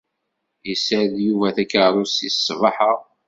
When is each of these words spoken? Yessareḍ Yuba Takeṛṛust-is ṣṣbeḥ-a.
Yessareḍ 0.69 1.15
Yuba 1.25 1.49
Takeṛṛust-is 1.55 2.37
ṣṣbeḥ-a. 2.45 2.91